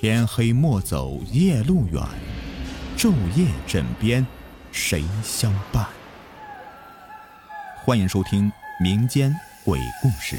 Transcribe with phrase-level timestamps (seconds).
[0.00, 2.00] 天黑莫走夜路远，
[2.96, 4.24] 昼夜枕边
[4.70, 5.88] 谁相伴？
[7.84, 8.48] 欢迎收听
[8.80, 9.34] 民间
[9.64, 10.38] 鬼故事。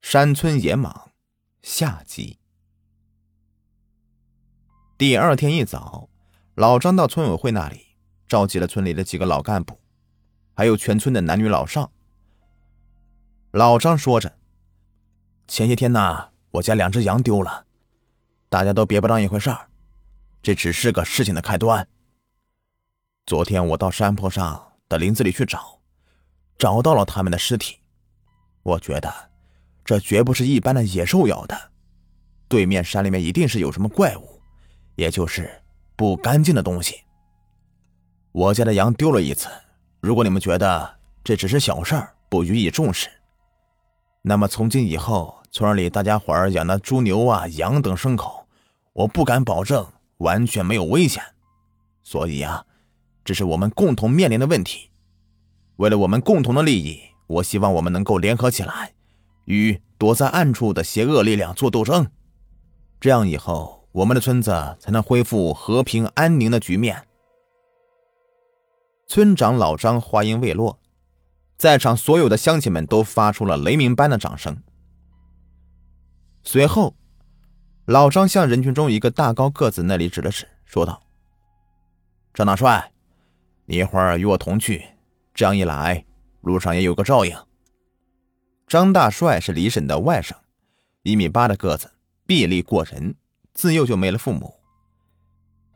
[0.00, 1.10] 山村野莽
[1.60, 2.38] 下集。
[4.96, 6.08] 第二天一早，
[6.54, 7.96] 老张到村委会那里，
[8.28, 9.79] 召集了村里的几个老干部。
[10.60, 11.90] 还有全村的男女老少。
[13.50, 14.36] 老张说着
[15.48, 17.64] ：“前些天呢，我家两只羊丢了，
[18.50, 19.70] 大家都别不当一回事儿，
[20.42, 21.88] 这只是个事情的开端。
[23.24, 25.80] 昨天我到山坡上的林子里去找，
[26.58, 27.78] 找到了他们的尸体。
[28.62, 29.30] 我觉得
[29.82, 31.58] 这绝不是一般的野兽咬的，
[32.48, 34.42] 对面山里面一定是有什么怪物，
[34.96, 35.62] 也就是
[35.96, 37.00] 不干净的东西。
[38.32, 39.48] 我家的羊丢了一次。”
[40.00, 43.08] 如果你们觉得这只是小事儿，不予以重视，
[44.22, 48.46] 那么从今以后，村里大家伙儿养的猪牛啊、羊等牲口，
[48.94, 49.86] 我不敢保证
[50.18, 51.22] 完全没有危险。
[52.02, 52.64] 所以啊，
[53.24, 54.88] 这是我们共同面临的问题。
[55.76, 58.94] 为了我们共同的利益，我希望我们能够联合起来，
[59.44, 62.10] 与躲在暗处的邪恶力量做斗争。
[62.98, 67.06] 这样以后，我们的村子才能恢复和平安宁的局面。
[69.10, 70.78] 村长老张话音未落，
[71.58, 74.56] 在场所有的乡亲们都发出了雷鸣般的掌声。
[76.44, 76.94] 随后，
[77.86, 81.02] 老张向人群中一个大高个子那里指了指，说道
[82.32, 82.92] ：“张大帅，
[83.64, 84.84] 你一会儿与我同去，
[85.34, 86.04] 这样一来，
[86.42, 87.36] 路上也有个照应。”
[88.68, 90.36] 张大帅是李婶的外甥，
[91.02, 91.90] 一米八的个子，
[92.26, 93.16] 臂力过人，
[93.54, 94.60] 自幼就没了父母，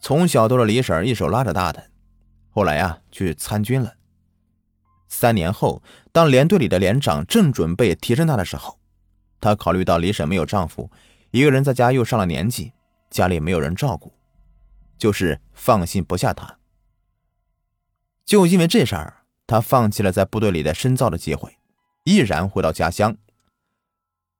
[0.00, 1.90] 从小都是李婶一手拉着大的。
[2.54, 3.94] 后来呀，去参军了。
[5.08, 8.78] 三年后，当连队里的连长正准备提升他的时候，
[9.40, 10.88] 他考虑到李婶没有丈夫，
[11.32, 12.72] 一个人在家又上了年纪，
[13.10, 14.12] 家里没有人照顾，
[14.96, 16.58] 就是放心不下他。
[18.24, 21.58] 就因为这事儿，他放弃了在部队里的深造的机会，
[22.04, 23.16] 毅然回到家乡。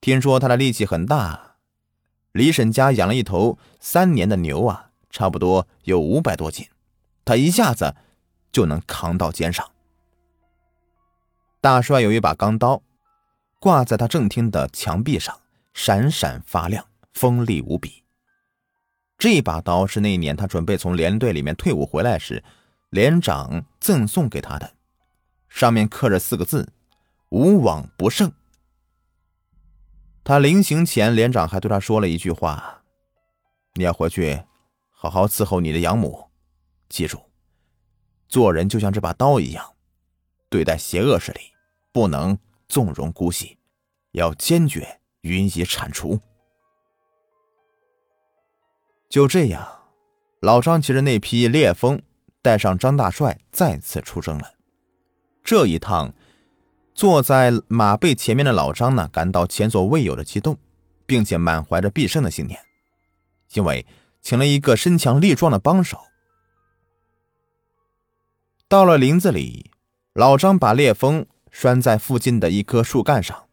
[0.00, 1.56] 听说他的力气很大，
[2.32, 6.66] 李婶家养了一头三年的牛啊，差不多有五百多斤。
[7.28, 7.94] 他一下子
[8.50, 9.70] 就能扛到肩上。
[11.60, 12.80] 大帅有一把钢刀，
[13.60, 15.38] 挂在他正厅的墙壁上，
[15.74, 18.02] 闪闪发亮，锋利无比。
[19.18, 22.42] 这把刀是那一年他准备从连队里面退伍回来时，
[22.88, 24.72] 连长赠送给他的，
[25.50, 26.72] 上面刻着四个字
[27.28, 28.32] ：“无往不胜。”
[30.24, 32.84] 他临行前，连长还对他说了一句话
[33.74, 34.44] ：“你要回去
[34.88, 36.24] 好好伺候你的养母。”
[36.88, 37.20] 记住，
[38.28, 39.74] 做人就像这把刀一样，
[40.48, 41.40] 对待邪恶势力
[41.92, 42.38] 不能
[42.68, 43.58] 纵容姑息，
[44.12, 46.18] 要坚决予以铲除。
[49.08, 49.66] 就这样，
[50.40, 52.02] 老张骑着那匹烈风，
[52.42, 54.54] 带上张大帅，再次出征了。
[55.42, 56.12] 这一趟，
[56.94, 60.58] 坐在马背前面的老张呢，感到前所未有的激动，
[61.06, 62.60] 并且满怀着必胜的信念，
[63.54, 63.86] 因为
[64.20, 65.98] 请了一个身强力壮的帮手。
[68.68, 69.70] 到了林子里，
[70.12, 73.46] 老张把猎风拴在附近的一棵树干上，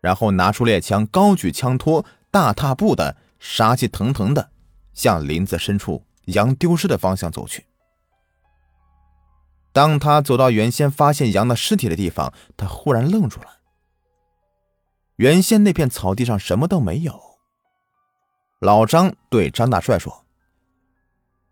[0.00, 4.50] 然后拿出猎枪，高举枪托，大踏步的，杀气腾腾的
[4.92, 7.66] 向林子深处羊丢失的方向走去。
[9.72, 13.60] 当他走到原先发现羊的尸体的地方，他忽然愣住了。
[15.14, 17.38] 原先那片草地上什么都没有。
[18.58, 20.24] 老张对张大帅说：“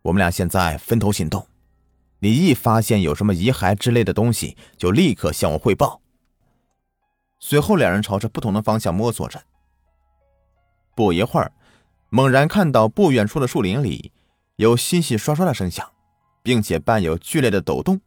[0.02, 1.46] 我们俩现在分头行动。”
[2.20, 6.00] 你一发现有什么遗骸之类的东西，就立刻向我汇报。
[7.38, 9.42] 随后，两人朝着不同的方向摸索着。
[10.96, 11.52] 不一会儿，
[12.08, 14.10] 猛然看到不远处的树林里
[14.56, 15.88] 有稀稀刷刷的声响，
[16.42, 18.00] 并且伴有剧烈的抖动。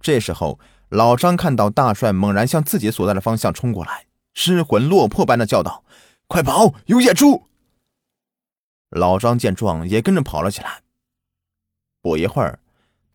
[0.00, 0.60] 这时候，
[0.90, 5.82] 老张看到大帅猛然向自己所在的方向冲过来，失魂落魄般的叫道
[6.28, 7.46] ：“快跑，有野猪！”
[8.90, 10.82] 老张见状，也跟着跑了起来。
[12.00, 12.60] 不一会儿，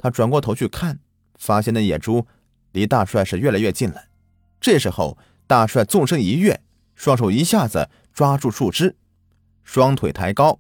[0.04, 1.00] 他转过头去看，
[1.36, 2.28] 发现那野猪
[2.74, 4.04] 离大帅是越来越近了。
[4.60, 5.18] 这时候，
[5.48, 6.62] 大帅纵身一跃，
[6.94, 8.98] 双手一下子抓住树枝，
[9.64, 10.60] 双腿抬高，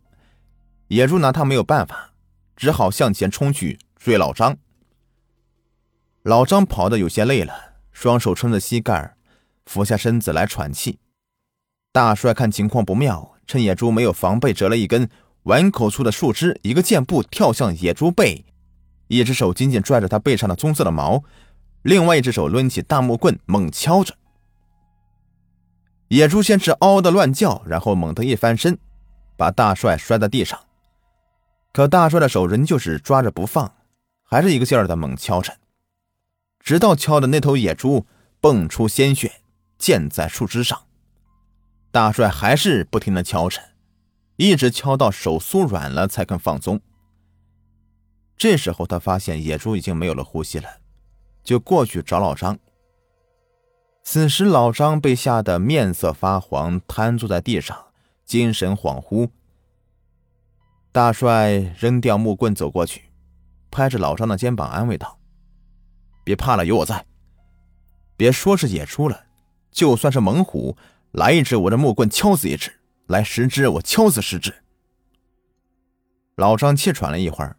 [0.87, 2.13] 野猪拿他没有办法，
[2.55, 4.55] 只好向前冲去追老张。
[6.21, 9.17] 老张跑得有些累了，双手撑着膝盖，
[9.65, 10.99] 俯下身子来喘气。
[11.91, 15.09] 大帅看情况不妙，趁野猪没有防备，折了一根。
[15.43, 18.45] 碗口粗的树枝，一个箭步跳向野猪背，
[19.15, 21.23] 一只手紧紧拽着他背上的棕色的毛，
[21.83, 24.15] 另外一只手抡起大木棍猛敲着。
[26.07, 28.77] 野猪先是嗷的乱叫，然后猛地一翻身，
[29.37, 30.59] 把大帅摔在地上。
[31.71, 33.73] 可大帅的手仍旧是抓着不放，
[34.23, 35.57] 还是一个劲儿的猛敲着，
[36.59, 38.05] 直到敲的那头野猪
[38.39, 39.41] 蹦出鲜血，
[39.79, 40.83] 溅在树枝上。
[41.91, 43.59] 大帅还是不停的敲着，
[44.35, 46.79] 一直敲到手酥软了才肯放松。
[48.43, 50.67] 这时候他发现野猪已经没有了呼吸了，
[51.45, 52.59] 就过去找老张。
[54.03, 57.85] 此时老张被吓得面色发黄，瘫坐在地上，
[58.25, 59.29] 精神恍惚。
[60.91, 63.03] 大帅扔掉木棍，走过去，
[63.71, 65.17] 拍着老张的肩膀，安慰道
[66.25, 67.05] ：“别怕了，有我在。
[68.17, 69.23] 别说是野猪了，
[69.71, 70.75] 就算是猛虎，
[71.11, 72.71] 来一只，我这木棍敲死一只；
[73.07, 74.53] 来十只，我敲死十只。”
[76.35, 77.55] 老张气喘了一会儿，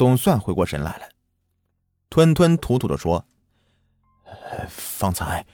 [0.00, 1.10] 总算回过神来了，
[2.08, 3.22] 吞吞吐吐的说
[4.66, 5.44] ：“方才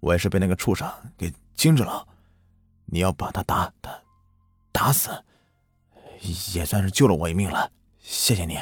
[0.00, 2.04] 我也是被那个畜生给惊着了，
[2.86, 4.02] 你要把他打打
[4.72, 5.22] 打死。”
[6.52, 7.70] 也算是救了我一命了，
[8.00, 8.58] 谢谢你。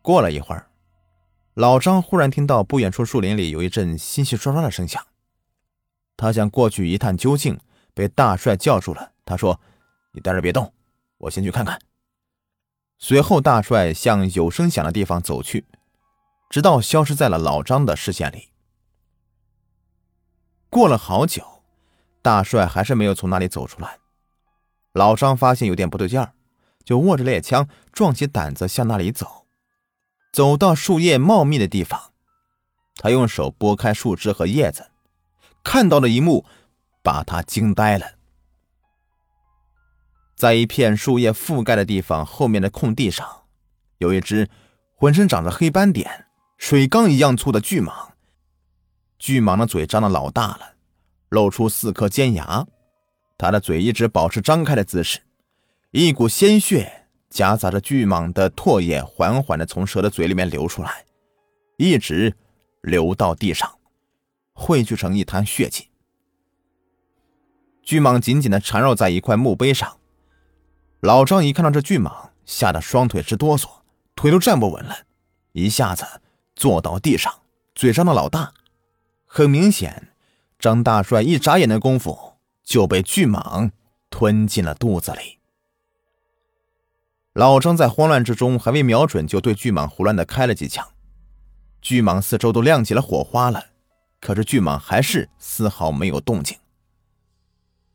[0.00, 0.70] 过了一会儿，
[1.54, 5.04] 老张忽然听到不远处树林里有一阵稀稀刷刷的声响，
[6.16, 7.58] 他想过去一探究竟，
[7.92, 9.14] 被大帅叫住了。
[9.24, 9.60] 他说
[10.14, 10.72] ：“你待着别动，
[11.18, 11.76] 我先去看看。”
[13.02, 15.64] 随后，大帅向有声响的地方走去，
[16.50, 18.50] 直到消失在了老张的视线里。
[20.68, 21.62] 过了好久，
[22.20, 23.98] 大帅还是没有从那里走出来。
[24.92, 26.34] 老张发现有点不对劲儿，
[26.84, 29.46] 就握着猎枪，壮起胆子向那里走。
[30.30, 32.12] 走到树叶茂密的地方，
[32.96, 34.90] 他用手拨开树枝和叶子，
[35.64, 36.44] 看到的一幕
[37.02, 38.19] 把他惊呆了。
[40.40, 43.42] 在一片树叶覆盖的地方后面的空地上，
[43.98, 44.48] 有一只
[44.94, 48.12] 浑身长着黑斑点、水缸一样粗的巨蟒。
[49.18, 50.76] 巨蟒的嘴张的老大了，
[51.28, 52.66] 露出四颗尖牙。
[53.36, 55.20] 他的嘴一直保持张开的姿势，
[55.90, 61.04] 一股鲜血夹杂着巨蟒的唾液，缓缓的从蛇的嘴里面流出来，
[61.76, 62.34] 一直
[62.80, 63.70] 流到地上，
[64.54, 65.90] 汇聚成一滩血迹。
[67.82, 69.98] 巨蟒紧紧的缠绕在一块墓碑上。
[71.00, 73.68] 老张一看到这巨蟒，吓得双腿直哆嗦，
[74.14, 74.98] 腿都站不稳了，
[75.52, 76.04] 一下子
[76.54, 77.40] 坐到地上，
[77.74, 78.52] 嘴张的老大。
[79.26, 80.12] 很明显，
[80.58, 82.30] 张大帅一眨眼的功夫。
[82.62, 83.72] 就被巨蟒
[84.10, 85.40] 吞进了肚子里。
[87.32, 90.86] 老张在慌乱之中还未瞄准，就对巨蟒胡乱的开了几枪。
[91.82, 93.70] 巨蟒四周都亮起了火花了，
[94.20, 96.56] 可是巨蟒还是丝毫没有动静。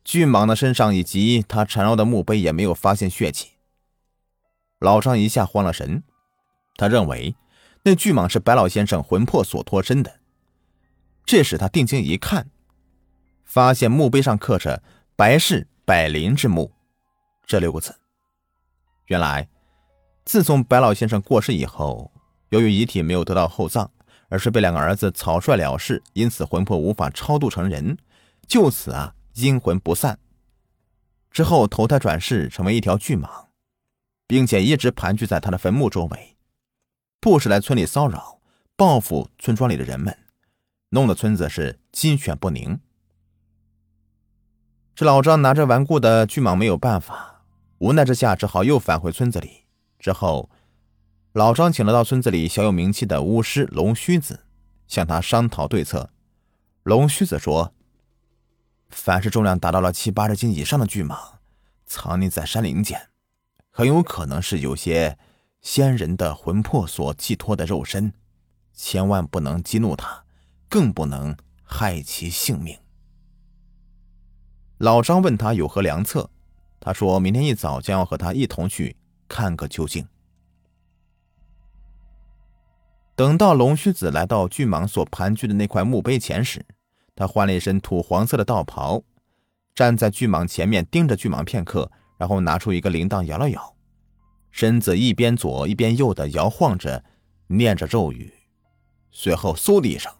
[0.06, 3.48] 巨蟒的身上以及它缠绕的墓碑也没有发现血迹。
[4.78, 6.04] 老张一下慌了神，
[6.76, 7.34] 他认为
[7.82, 10.20] 那巨蟒是白老先生魂魄所脱身的。
[11.24, 12.48] 这时他定睛一看。
[13.44, 14.80] 发现墓碑上刻着
[15.16, 16.70] “白氏百灵之墓”
[17.44, 17.92] 这六个字。
[19.06, 19.48] 原来，
[20.24, 22.12] 自从白老先生过世以后，
[22.50, 23.90] 由于遗体没有得到厚葬，
[24.28, 27.98] 而是被两个儿子草率了事，因此魂魄无法超度成人，
[28.46, 30.18] 就此啊阴魂不散。
[31.30, 33.46] 之后投胎转世成为一条巨蟒，
[34.26, 36.36] 并且一直盘踞在他的坟墓周围，
[37.20, 38.40] 不时来村里骚扰、
[38.74, 40.16] 报复村庄里的人们，
[40.90, 42.80] 弄得村子是鸡犬不宁。
[44.94, 47.44] 这老张拿着顽固的巨蟒没有办法，
[47.78, 49.64] 无奈之下只好又返回村子里。
[49.98, 50.48] 之后，
[51.32, 54.46] 老张请了到村子里小有名气的巫师龙须子，
[54.88, 56.08] 向他商讨对策。
[56.82, 57.74] 龙须子说
[58.88, 61.34] ：“凡是重量达到了七八十斤以上的巨蟒，
[61.84, 63.08] 藏匿在山林间，
[63.70, 65.18] 很有可能是有些
[65.60, 68.12] 仙人的魂魄所寄托的肉身，
[68.72, 70.24] 千万不能激怒他，
[70.68, 72.78] 更不能害其性命。”
[74.78, 76.30] 老张问他有何良策，
[76.78, 80.06] 他说明天一早将要和他一同去看个究竟。
[83.14, 86.66] 等到龙须子来到巨蟒所盘踞的那块墓碑前时，
[87.16, 89.02] 他换了一身土黄色的道袍，
[89.74, 93.74] 站在巨蟒前面盯着巨蟒片刻，然后拿出一个铃铛摇了摇，
[94.52, 97.02] 身子一边左一边右的摇晃着，
[97.48, 98.32] 念着咒语，
[99.10, 100.12] 随后嗖的一声，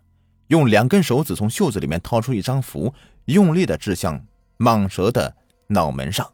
[0.49, 2.93] 用两根手指从袖子里面掏出一张符，
[3.27, 4.27] 用力的掷向。
[4.59, 5.37] 蟒蛇的
[5.67, 6.33] 脑门上。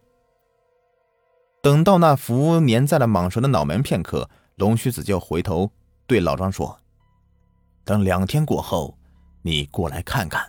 [1.61, 5.73] 等到那符粘在了蟒蛇的脑门片刻，龙须子就回头
[6.07, 6.79] 对老张说
[7.85, 8.97] ：“等两天过后，
[9.43, 10.49] 你过来看看。”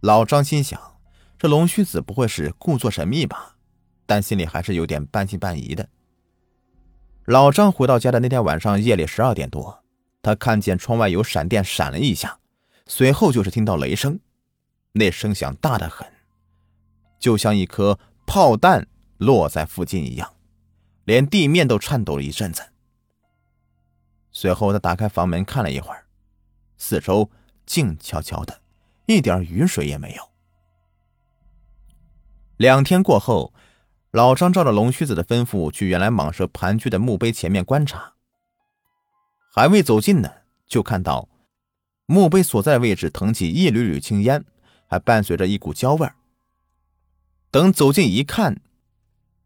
[0.00, 0.80] 老张心想，
[1.38, 3.56] 这龙须子不会是故作神秘吧？
[4.06, 5.88] 但心里还是有点半信半疑的。
[7.26, 9.84] 老张回到家的那天晚上夜里十二点多，
[10.22, 12.40] 他看见窗外有闪电闪了一下，
[12.86, 14.18] 随后就是听到雷声，
[14.92, 16.10] 那声响大得很，
[17.18, 18.88] 就像一颗炮弹
[19.18, 20.34] 落在附近一样，
[21.04, 22.62] 连地面都颤抖了一阵子。
[24.32, 26.06] 随后他打开房门看了一会儿，
[26.78, 27.30] 四周
[27.66, 28.60] 静悄悄的，
[29.16, 30.22] 一点雨水也没有。
[32.56, 33.52] 两天过后，
[34.12, 38.12] 老张照着龙须子的吩咐，去原来蟒蛇盘踞的墓碑前面观察。
[39.52, 40.30] 还未走近呢，
[40.68, 41.28] 就看到
[42.06, 44.44] 墓碑所在位置腾起一缕缕青烟，
[44.86, 46.08] 还伴随着一股焦味。
[47.50, 48.60] 等走近一看，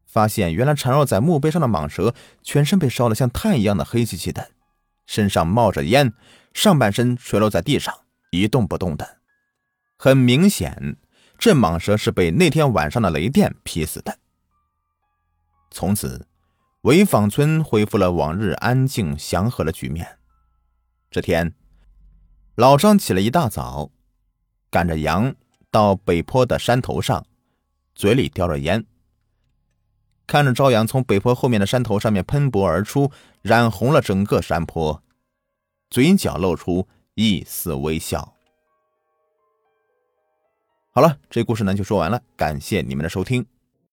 [0.04, 4.50] 发现原来缠绕在墓碑上的蟒蛇全身被烧得像炭一样的黑漆漆的，
[5.06, 6.12] 身上冒着烟，
[6.52, 7.94] 上半身垂落在地上
[8.30, 9.21] 一动不动的，
[10.04, 10.99] 很明显。
[11.38, 14.18] 这蟒蛇是被那天晚上的雷电劈死的。
[15.70, 16.28] 从此，
[16.82, 20.18] 潍坊村恢复了往日安静祥和的局面。
[21.11, 21.54] 这天，
[22.54, 23.92] 老张起了一大早，
[24.68, 25.34] 赶着羊
[25.70, 27.25] 到北坡的山头上，
[27.94, 28.84] 嘴里叼着烟，
[30.26, 35.02] 看着朝阳从北坡后面的山头上面喷薄而出，染红了整个山坡，
[35.88, 38.33] 嘴角露出一丝微笑。
[40.96, 43.44] 好了，这故事呢就说完了，感谢你们的收听。